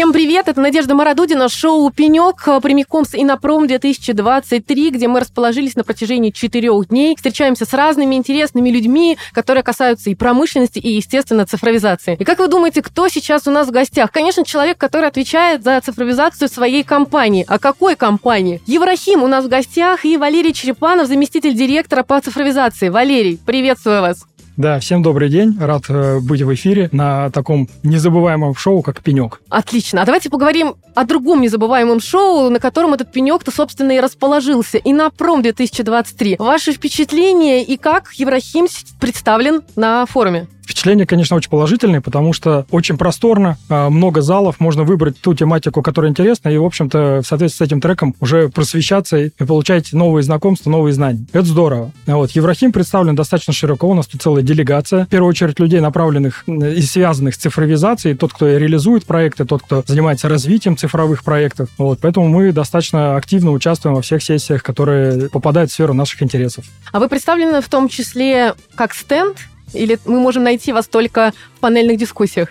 [0.00, 5.84] Всем привет, это Надежда Марадудина, шоу «Пенек», прямиком с Инопром 2023, где мы расположились на
[5.84, 7.14] протяжении четырех дней.
[7.14, 12.16] Встречаемся с разными интересными людьми, которые касаются и промышленности, и, естественно, цифровизации.
[12.18, 14.10] И как вы думаете, кто сейчас у нас в гостях?
[14.10, 17.44] Конечно, человек, который отвечает за цифровизацию своей компании.
[17.46, 18.62] А какой компании?
[18.64, 22.88] Еврахим у нас в гостях и Валерий Черепанов, заместитель директора по цифровизации.
[22.88, 24.24] Валерий, приветствую вас.
[24.60, 25.56] Да, всем добрый день.
[25.58, 29.40] Рад э, быть в эфире на таком незабываемом шоу, как «Пенек».
[29.48, 30.02] Отлично.
[30.02, 34.76] А давайте поговорим о другом незабываемом шоу, на котором этот пенек-то, собственно, и расположился.
[34.76, 36.36] И на пром 2023.
[36.38, 38.66] Ваши впечатления и как Еврахим
[39.00, 40.46] представлен на форуме?
[40.70, 45.82] Впечатление, конечно, очень положительное, потому что очень просторно, а, много залов, можно выбрать ту тематику,
[45.82, 50.22] которая интересна, и, в общем-то, в соответствии с этим треком уже просвещаться и получать новые
[50.22, 51.26] знакомства, новые знания.
[51.32, 51.90] Это здорово.
[52.06, 55.06] Вот, Еврахим представлен достаточно широко, у нас тут целая делегация.
[55.06, 59.82] В первую очередь людей, направленных и связанных с цифровизацией, тот, кто реализует проекты, тот, кто
[59.84, 61.68] занимается развитием цифровых проектов.
[61.78, 66.64] Вот, поэтому мы достаточно активно участвуем во всех сессиях, которые попадают в сферу наших интересов.
[66.92, 69.36] А вы представлены в том числе как стенд
[69.74, 72.48] или мы можем найти вас только в панельных дискуссиях?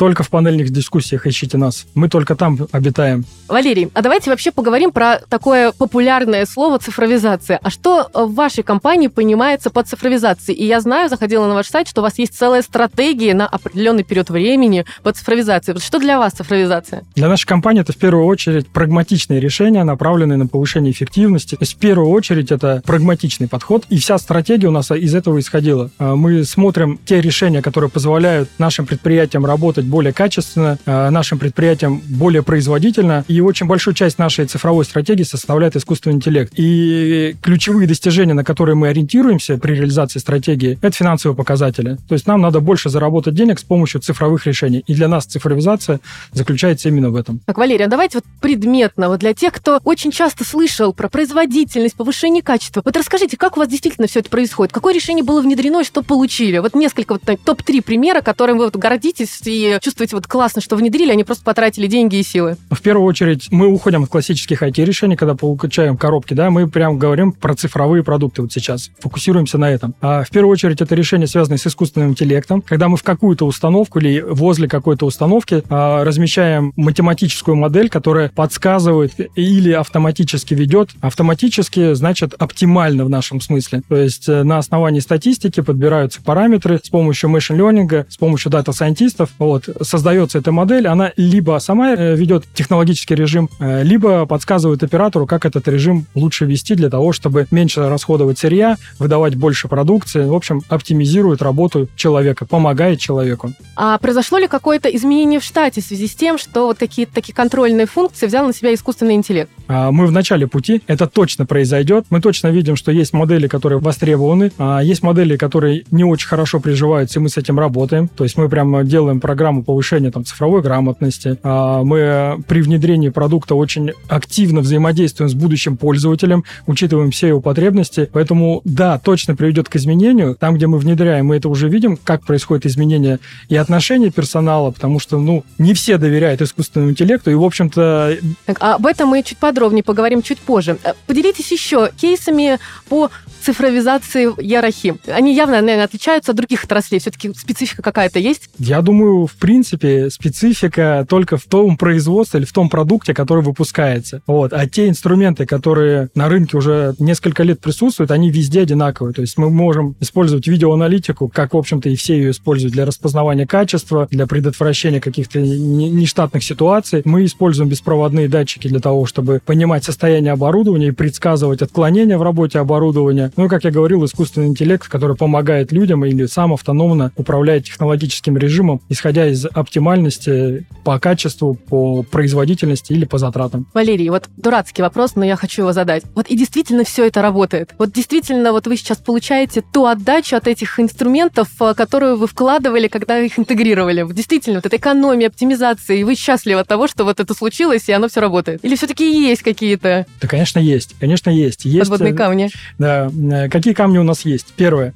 [0.00, 1.84] Только в панельных дискуссиях ищите нас.
[1.92, 3.26] Мы только там обитаем.
[3.48, 7.60] Валерий, а давайте вообще поговорим про такое популярное слово цифровизация.
[7.62, 10.56] А что в вашей компании понимается под цифровизацией?
[10.56, 14.02] И я знаю, заходила на ваш сайт, что у вас есть целая стратегия на определенный
[14.02, 15.76] период времени по цифровизации.
[15.78, 17.04] Что для вас цифровизация?
[17.14, 21.56] Для нашей компании это в первую очередь прагматичные решения, направленные на повышение эффективности.
[21.56, 23.84] То есть в первую очередь это прагматичный подход.
[23.90, 25.90] И вся стратегия у нас из этого исходила.
[25.98, 32.00] А мы смотрим те решения, которые позволяют нашим предприятиям работать более качественно, э, нашим предприятиям
[32.08, 33.24] более производительно.
[33.28, 36.52] И очень большую часть нашей цифровой стратегии составляет искусственный интеллект.
[36.56, 41.98] И ключевые достижения, на которые мы ориентируемся при реализации стратегии, это финансовые показатели.
[42.08, 44.82] То есть нам надо больше заработать денег с помощью цифровых решений.
[44.86, 46.00] И для нас цифровизация
[46.32, 47.40] заключается именно в этом.
[47.46, 51.96] Так, Валерий, а давайте вот предметно, вот для тех, кто очень часто слышал про производительность,
[51.96, 52.82] повышение качества.
[52.84, 54.72] Вот расскажите, как у вас действительно все это происходит?
[54.72, 56.58] Какое решение было внедрено и что получили?
[56.58, 61.12] Вот несколько вот топ-3 примера, которым вы вот гордитесь и чувствуете вот классно, что внедрили,
[61.12, 62.56] они просто потратили деньги и силы?
[62.70, 67.32] В первую очередь, мы уходим от классических IT-решений, когда получаем коробки, да, мы прям говорим
[67.32, 69.94] про цифровые продукты вот сейчас, фокусируемся на этом.
[70.00, 73.98] А в первую очередь, это решение, связанное с искусственным интеллектом, когда мы в какую-то установку
[73.98, 80.90] или возле какой-то установки а, размещаем математическую модель, которая подсказывает или автоматически ведет.
[81.00, 83.82] Автоматически значит оптимально в нашем смысле.
[83.88, 89.30] То есть э, на основании статистики подбираются параметры с помощью learning, с помощью дата-сайентистов.
[89.38, 95.26] Вот создается эта модель, она либо сама э, ведет технологический режим, э, либо подсказывает оператору,
[95.26, 100.24] как этот режим лучше вести для того, чтобы меньше расходовать сырья, выдавать больше продукции.
[100.24, 103.52] В общем, оптимизирует работу человека, помогает человеку.
[103.76, 107.34] А произошло ли какое-то изменение в штате в связи с тем, что вот какие-то такие
[107.34, 109.50] контрольные функции взял на себя искусственный интеллект?
[109.68, 112.06] А, мы в начале пути, это точно произойдет.
[112.10, 116.60] Мы точно видим, что есть модели, которые востребованы, а есть модели, которые не очень хорошо
[116.60, 118.08] приживаются, и мы с этим работаем.
[118.08, 121.38] То есть мы прямо делаем программу программу повышения там, цифровой грамотности.
[121.42, 128.08] А, мы при внедрении продукта очень активно взаимодействуем с будущим пользователем, учитываем все его потребности.
[128.12, 130.36] Поэтому, да, точно приведет к изменению.
[130.36, 133.18] Там, где мы внедряем, мы это уже видим, как происходит изменение
[133.48, 138.16] и отношения персонала, потому что, ну, не все доверяют искусственному интеллекту, и, в общем-то...
[138.46, 140.78] Так, а об этом мы чуть подробнее поговорим чуть позже.
[140.84, 143.10] Э, поделитесь еще кейсами по
[143.42, 144.98] цифровизации Ярахим.
[145.06, 147.00] Они явно, наверное, отличаются от других отраслей.
[147.00, 148.50] Все-таки специфика какая-то есть?
[148.58, 154.22] Я думаю, в принципе, специфика только в том производстве или в том продукте, который выпускается.
[154.26, 154.52] Вот.
[154.52, 159.14] А те инструменты, которые на рынке уже несколько лет присутствуют, они везде одинаковые.
[159.14, 163.46] То есть мы можем использовать видеоаналитику, как, в общем-то, и все ее используют для распознавания
[163.46, 167.02] качества, для предотвращения каких-то нештатных ситуаций.
[167.04, 172.58] Мы используем беспроводные датчики для того, чтобы понимать состояние оборудования и предсказывать отклонения в работе
[172.58, 173.32] оборудования.
[173.36, 178.36] Ну и, как я говорил, искусственный интеллект, который помогает людям или сам автономно управляет технологическим
[178.36, 183.66] режимом, исходя из оптимальности по качеству, по производительности или по затратам.
[183.74, 186.02] Валерий, вот дурацкий вопрос, но я хочу его задать.
[186.14, 187.74] Вот и действительно все это работает?
[187.78, 192.88] Вот действительно вот вы сейчас получаете ту отдачу от этих инструментов, э, которую вы вкладывали,
[192.88, 194.02] когда их интегрировали?
[194.02, 197.88] Вот действительно, вот эта экономия, оптимизация, и вы счастливы от того, что вот это случилось,
[197.88, 198.64] и оно все работает?
[198.64, 200.06] Или все-таки есть какие-то?
[200.20, 200.96] Да, конечно, есть.
[200.98, 201.64] Конечно, есть.
[201.64, 202.50] есть Подводные э, камни.
[202.78, 203.10] Да.
[203.32, 204.48] Э, какие камни у нас есть?
[204.56, 204.92] Первое.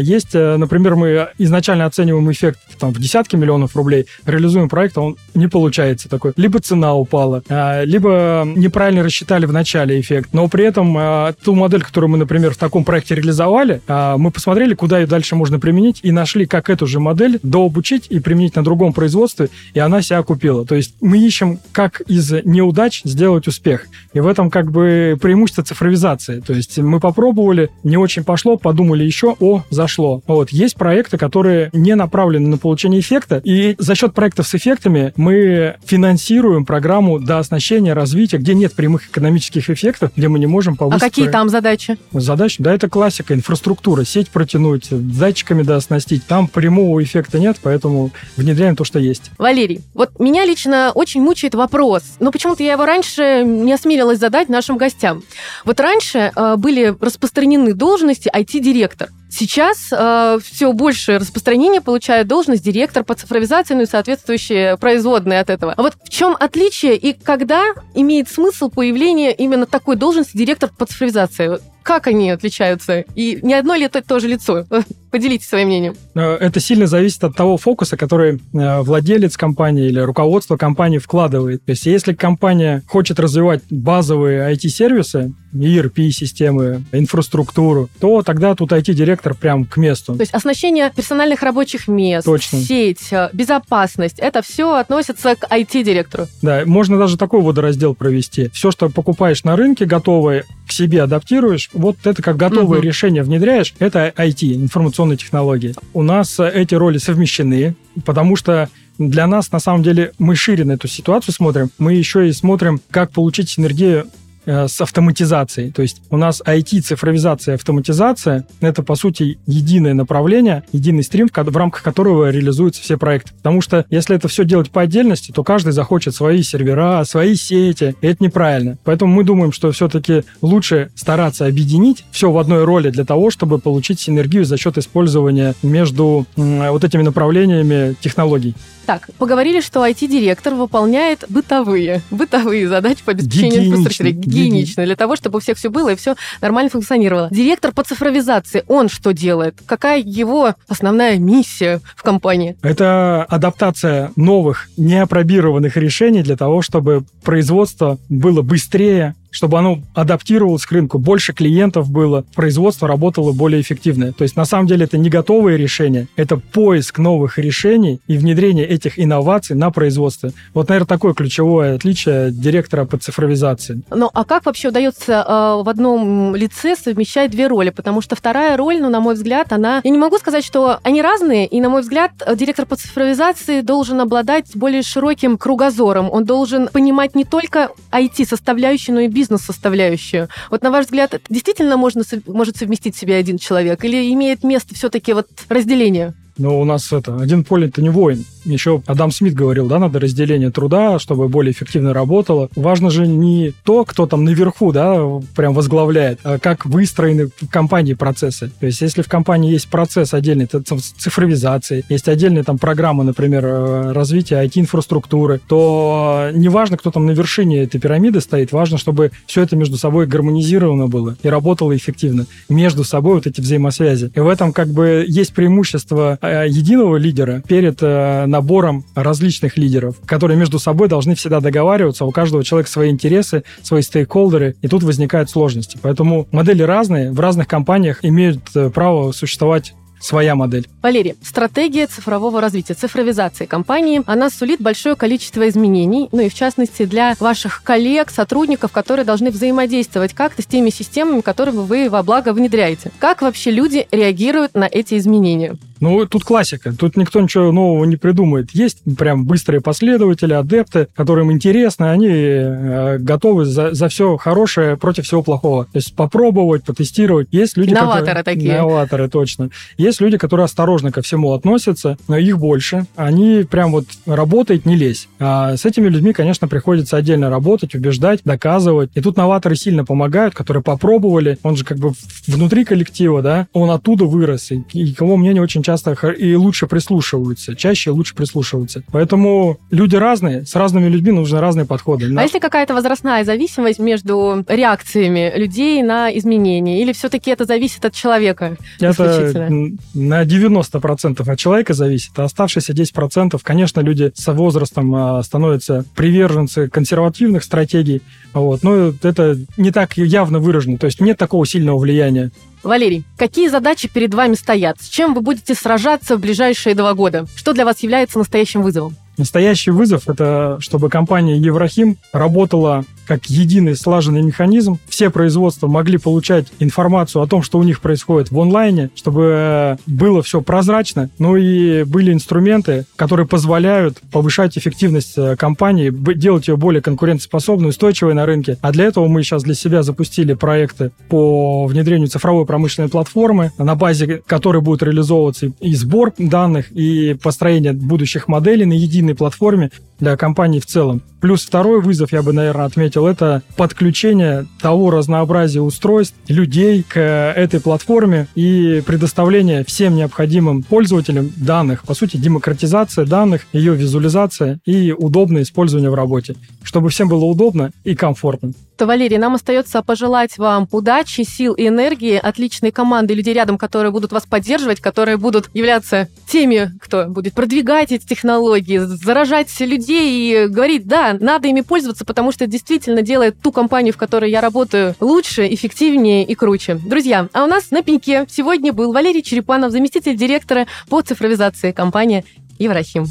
[0.00, 5.16] Есть, например, мы изначально оцениваем эффект там, в десятки миллионов рублей, реализуем проект, а он
[5.34, 6.32] не получается такой.
[6.36, 10.30] Либо цена упала, а, либо неправильно рассчитали в начале эффект.
[10.32, 14.30] Но при этом а, ту модель, которую мы, например, в таком проекте реализовали, а, мы
[14.30, 18.56] посмотрели, куда ее дальше можно применить, и нашли, как эту же модель дообучить и применить
[18.56, 20.66] на другом производстве, и она себя купила.
[20.66, 23.86] То есть мы ищем, как из неудач сделать успех.
[24.12, 26.40] И в этом как бы преимущество цифровизации.
[26.40, 30.22] То есть мы попробовали, не очень пошло, подумали еще, о, зашло.
[30.26, 30.50] Вот.
[30.50, 35.76] Есть проекты, которые не направлены на получение эффекта, и за счет проектов с эффектами мы
[35.84, 41.02] финансируем программу дооснащения, развития, где нет прямых экономических эффектов, где мы не можем повысить...
[41.02, 41.98] А какие там задачи?
[42.12, 42.62] Задачи?
[42.62, 46.26] Да, это классика, инфраструктура, сеть протянуть, датчиками дооснастить.
[46.26, 49.30] Там прямого эффекта нет, поэтому внедряем то, что есть.
[49.38, 54.48] Валерий, вот меня лично очень мучает вопрос, но почему-то я его раньше не осмелилась задать
[54.48, 55.22] нашим гостям.
[55.64, 59.08] Вот раньше э, были распространены должности IT-директор.
[59.38, 65.50] Сейчас э, все больше распространения получает должность директор по цифровизации, ну и соответствующие производные от
[65.50, 65.74] этого.
[65.76, 67.62] А вот в чем отличие и когда
[67.94, 71.58] имеет смысл появление именно такой должности директор по цифровизации?
[71.86, 73.04] Как они отличаются?
[73.14, 74.66] И не одно ли это тоже лицо?
[75.12, 75.94] Поделитесь своим мнением.
[76.16, 81.64] Э, это сильно зависит от того фокуса, который э, владелец компании или руководство компании вкладывает.
[81.64, 89.64] То есть если компания хочет развивать базовые IT-сервисы, ERP-системы, инфраструктуру, то тогда тут IT-директор прям
[89.64, 90.14] к месту.
[90.16, 92.58] То есть оснащение персональных рабочих мест, Точно.
[92.58, 96.26] сеть, э, безопасность, это все относится к IT-директору.
[96.42, 98.48] Да, можно даже такой водораздел провести.
[98.48, 100.44] Все, что покупаешь на рынке готовое,
[100.76, 102.86] себе адаптируешь, вот это как готовое угу.
[102.86, 105.74] решение внедряешь, это IT, информационные технологии.
[105.94, 107.74] У нас э, эти роли совмещены,
[108.04, 108.68] потому что
[108.98, 111.70] для нас, на самом деле, мы шире на эту ситуацию смотрим.
[111.78, 114.06] Мы еще и смотрим, как получить синергию
[114.46, 115.72] с автоматизацией.
[115.72, 121.56] То есть у нас IT, цифровизация, автоматизация– это, по сути, единое направление, единый стрим, в
[121.56, 123.32] рамках которого реализуются все проекты.
[123.36, 127.96] Потому что если это все делать по отдельности, то каждый захочет свои сервера, свои сети,
[128.00, 128.78] и это неправильно.
[128.84, 133.58] Поэтому мы думаем, что все-таки лучше стараться объединить все в одной роли для того, чтобы
[133.58, 138.54] получить синергию за счет использования между вот этими направлениями технологий.
[138.86, 144.12] Так, поговорили, что IT-директор выполняет бытовые, бытовые задачи по обеспечению инфраструктуры.
[144.12, 144.84] Гигиенично.
[144.84, 147.28] Для того, чтобы у всех все было и все нормально функционировало.
[147.32, 149.56] Директор по цифровизации, он что делает?
[149.66, 152.56] Какая его основная миссия в компании?
[152.62, 160.72] Это адаптация новых, неопробированных решений для того, чтобы производство было быстрее, чтобы оно адаптировалось к
[160.72, 164.12] рынку, больше клиентов было, производство работало более эффективно.
[164.12, 168.66] То есть на самом деле это не готовые решения, это поиск новых решений и внедрение
[168.66, 170.32] этих инноваций на производстве.
[170.54, 173.82] Вот, наверное, такое ключевое отличие директора по цифровизации.
[173.90, 177.70] Ну, а как вообще удается э, в одном лице совмещать две роли?
[177.70, 179.82] Потому что вторая роль, ну, на мой взгляд, она...
[179.84, 184.00] Я не могу сказать, что они разные, и, на мой взгляд, директор по цифровизации должен
[184.00, 186.08] обладать более широким кругозором.
[186.10, 190.28] Он должен понимать не только IT-составляющую, но и бизнес бизнес-составляющую.
[190.50, 195.12] Вот на ваш взгляд, действительно можно, может совместить себе один человек или имеет место все-таки
[195.12, 196.14] вот разделение?
[196.38, 198.24] Но у нас это, один поле это не воин.
[198.44, 202.48] Еще Адам Смит говорил, да, надо разделение труда, чтобы более эффективно работало.
[202.54, 205.00] Важно же не то, кто там наверху, да,
[205.34, 208.50] прям возглавляет, а как выстроены в компании процессы.
[208.60, 213.44] То есть, если в компании есть процесс отдельный, это цифровизации, есть отдельные там программы, например,
[213.44, 219.42] э, развития IT-инфраструктуры, то неважно, кто там на вершине этой пирамиды стоит, важно, чтобы все
[219.42, 222.26] это между собой гармонизировано было и работало эффективно.
[222.48, 224.12] Между собой вот эти взаимосвязи.
[224.14, 230.38] И в этом как бы есть преимущество единого лидера перед э, набором различных лидеров, которые
[230.38, 235.30] между собой должны всегда договариваться, у каждого человека свои интересы, свои стейкхолдеры, и тут возникают
[235.30, 235.78] сложности.
[235.80, 240.68] Поэтому модели разные, в разных компаниях имеют э, право существовать своя модель.
[240.82, 246.84] Валерий, стратегия цифрового развития, цифровизации компании, она сулит большое количество изменений, ну и в частности
[246.84, 252.32] для ваших коллег, сотрудников, которые должны взаимодействовать как-то с теми системами, которые вы во благо
[252.32, 252.90] внедряете.
[252.98, 255.56] Как вообще люди реагируют на эти изменения?
[255.80, 256.72] Ну, тут классика.
[256.72, 258.50] Тут никто ничего нового не придумает.
[258.52, 265.04] Есть прям быстрые последователи, адепты, которым интересно, они э, готовы за, за все хорошее против
[265.04, 265.64] всего плохого.
[265.64, 267.28] То есть попробовать, потестировать.
[267.30, 268.24] Есть люди, Новаторы которые...
[268.24, 268.56] такие.
[268.58, 269.50] Новаторы, точно.
[269.76, 272.86] Есть люди, которые осторожно ко всему относятся, но их больше.
[272.96, 275.08] Они прям вот работают, не лезь.
[275.18, 278.90] А с этими людьми, конечно, приходится отдельно работать, убеждать, доказывать.
[278.94, 281.38] И тут новаторы сильно помогают, которые попробовали.
[281.42, 281.92] Он же как бы
[282.26, 284.50] внутри коллектива, да, он оттуда вырос.
[284.50, 288.84] И, и кого мнение очень часто и лучше прислушиваются, чаще и лучше прислушиваются.
[288.92, 292.06] Поэтому люди разные, с разными людьми нужны разные подходы.
[292.16, 296.82] А если какая-то возрастная зависимость между реакциями людей на изменения?
[296.82, 298.56] Или все-таки это зависит от человека?
[298.78, 299.48] Это
[299.94, 306.68] на 90% от человека зависит, а оставшиеся 10%, конечно, люди со возрастом а, становятся приверженцы
[306.68, 312.30] консервативных стратегий, вот, но это не так явно выражено, то есть нет такого сильного влияния.
[312.66, 314.80] Валерий, какие задачи перед вами стоят?
[314.80, 317.26] С чем вы будете сражаться в ближайшие два года?
[317.36, 318.96] Что для вас является настоящим вызовом?
[319.16, 324.78] Настоящий вызов– это чтобы компания Еврохим работала как единый слаженный механизм.
[324.88, 330.22] Все производства могли получать информацию о том, что у них происходит в онлайне, чтобы было
[330.22, 336.82] все прозрачно, ну и были инструменты, которые позволяют повышать эффективность э, компании, делать ее более
[336.82, 338.58] конкурентоспособной, устойчивой на рынке.
[338.60, 343.74] А для этого мы сейчас для себя запустили проекты по внедрению цифровой промышленной платформы, на
[343.74, 348.74] базе которой будет реализовываться и сбор данных, и построение будущих моделей на
[349.06, 351.02] единой платформе для компании в целом.
[351.26, 357.60] Плюс второй вызов, я бы, наверное, отметил, это подключение того разнообразия устройств, людей к этой
[357.60, 361.82] платформе и предоставление всем необходимым пользователям данных.
[361.82, 367.72] По сути, демократизация данных, ее визуализация и удобное использование в работе, чтобы всем было удобно
[367.82, 368.52] и комфортно.
[368.76, 373.90] То, Валерий, нам остается пожелать вам удачи, сил и энергии, отличной команды людей рядом, которые
[373.90, 380.46] будут вас поддерживать, которые будут являться теми, кто будет продвигать эти технологии, заражать людей и
[380.48, 384.94] говорить, да, надо ими пользоваться, потому что действительно делает ту компанию, в которой я работаю,
[385.00, 386.74] лучше, эффективнее и круче.
[386.74, 392.24] Друзья, а у нас на пеньке сегодня был Валерий Черепанов, заместитель директора по цифровизации компании
[392.58, 393.06] Еврахим.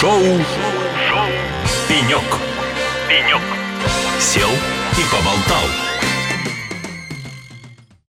[0.00, 1.26] Шоу, Шоу.
[1.88, 2.22] «Пенек».
[3.08, 3.40] «Пенек».
[4.18, 5.83] Сел и поболтал.